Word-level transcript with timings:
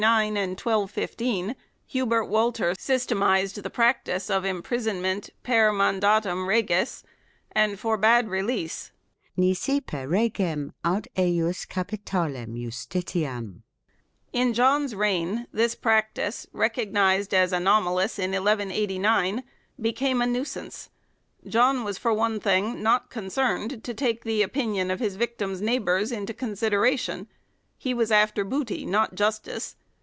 ii6 0.01 0.03
PER 0.03 0.09
IUDICIUM 0.09 0.33
PARIUM 0.33 1.51
1215, 1.53 1.55
Hubert 1.85 2.25
Walter 2.25 2.73
systematized 2.79 3.61
the 3.61 3.69
practice 3.69 4.31
of 4.31 4.43
im 4.43 4.63
prisonment" 4.63 5.29
per 5.43 5.71
mandatum 5.71 6.47
regis," 6.47 7.03
and 7.51 7.79
forbade 7.79 8.27
release" 8.27 8.89
nisi 9.37 9.79
per 9.79 10.07
regem 10.07 10.71
aut 10.83 11.05
ejus 11.15 11.65
capitalem 11.67 12.55
justitiam". 12.55 13.61
In 14.33 14.55
John's 14.55 14.95
reign, 14.95 15.45
this 15.53 15.75
practice, 15.75 16.47
recognized 16.51 17.31
as 17.31 17.53
anomalous 17.53 18.17
in 18.17 18.31
1189, 18.31 19.43
became 19.79 20.19
a 20.19 20.25
nuisance. 20.25 20.89
John 21.45 21.83
was 21.83 21.99
for 21.99 22.11
one 22.11 22.39
thing 22.39 22.81
not 22.81 23.11
con 23.11 23.27
cerned 23.27 23.83
to 23.83 23.93
take 23.93 24.23
the 24.23 24.41
opinion 24.41 24.89
of 24.89 24.99
his 24.99 25.15
victims' 25.15 25.61
neighbours 25.61 26.11
into 26.11 26.33
consideration: 26.33 27.27
he 27.77 27.93
was 27.93 28.11
after 28.11 28.43
booty, 28.43 28.83
not 28.83 29.13
justice. 29.13 29.75